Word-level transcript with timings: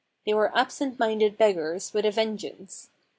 They 0.25 0.33
were 0.33 0.51
"absent 0.57 0.97
minded 0.97 1.37
beggars" 1.37 1.93
with 1.93 2.05
a 2.07 2.11
vengeance. 2.11 2.89